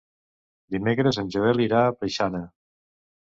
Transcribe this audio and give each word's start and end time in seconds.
Dimecres 0.75 1.19
en 1.23 1.29
Joel 1.35 1.61
irà 1.65 1.83
a 1.87 1.93
Preixana. 1.99 2.41